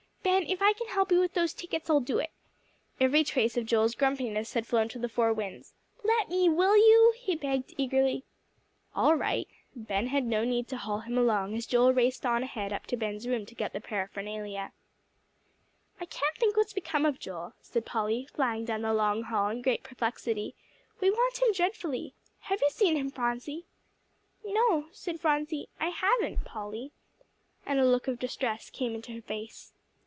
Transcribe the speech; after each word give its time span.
"Ben, 0.23 0.43
if 0.47 0.61
I 0.61 0.73
can 0.73 0.87
help 0.87 1.11
you 1.11 1.19
with 1.19 1.33
those 1.33 1.53
tickets 1.53 1.89
I'll 1.89 1.99
do 1.99 2.19
it." 2.19 2.31
Every 2.99 3.23
trace 3.23 3.57
of 3.57 3.65
Joel's 3.65 3.95
grumpiness 3.95 4.53
had 4.53 4.67
flown 4.67 4.87
to 4.89 4.99
the 4.99 5.09
four 5.09 5.33
winds. 5.33 5.73
"Let 6.03 6.29
me, 6.29 6.47
will 6.47 6.77
you?" 6.77 7.13
he 7.17 7.35
begged 7.35 7.73
eagerly. 7.77 8.23
"All 8.95 9.15
right." 9.15 9.47
Ben 9.75 10.07
had 10.07 10.25
no 10.25 10.43
need 10.43 10.67
to 10.69 10.77
haul 10.77 11.01
him 11.01 11.17
along, 11.17 11.55
as 11.55 11.65
Joel 11.65 11.93
raced 11.93 12.23
on 12.25 12.43
ahead 12.43 12.71
up 12.71 12.85
to 12.87 12.97
Ben's 12.97 13.27
room 13.27 13.45
to 13.47 13.55
get 13.55 13.73
the 13.73 13.81
paraphernalia. 13.81 14.71
"I 15.99 16.05
can't 16.05 16.37
think 16.37 16.55
what's 16.55 16.73
become 16.73 17.05
of 17.05 17.19
Joel," 17.19 17.53
said 17.61 17.85
Polly, 17.85 18.27
flying 18.33 18.63
down 18.65 18.81
the 18.83 18.93
long 18.93 19.23
hall 19.23 19.49
in 19.49 19.61
great 19.63 19.81
perplexity, 19.83 20.55
"we 20.99 21.09
want 21.09 21.41
him 21.41 21.51
dreadfully. 21.53 22.13
Have 22.41 22.61
you 22.61 22.69
seen 22.69 22.95
him, 22.95 23.09
Phronsie?" 23.11 23.65
"No," 24.45 24.87
said 24.91 25.19
Phronsie, 25.19 25.69
"I 25.79 25.89
haven't, 25.89 26.45
Polly," 26.45 26.91
and 27.65 27.79
a 27.79 27.85
look 27.85 28.07
of 28.07 28.19
distress 28.19 28.69
came 28.69 28.93
into 28.95 29.13
her 29.13 29.21
face. 29.21 29.73